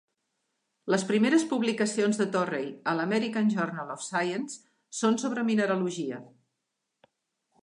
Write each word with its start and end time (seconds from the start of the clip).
Les 0.93 1.03
primeres 1.09 1.45
publicacions 1.51 2.21
de 2.23 2.27
Torrey 2.37 2.67
al 2.93 3.03
"American 3.05 3.53
Journal 3.59 3.95
of 3.99 4.03
Science" 4.09 4.59
són 5.03 5.23
sobre 5.27 5.49
mineralogia. 5.53 6.23